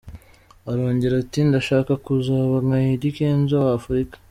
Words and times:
Arongera 0.71 1.15
ati 1.23 1.39
“Ndashaka 1.47 1.93
kuzaba 2.05 2.55
nka 2.65 2.77
Eddy 2.93 3.09
Kenzo 3.17 3.55
wa 3.65 3.71
Afurika. 3.79 4.15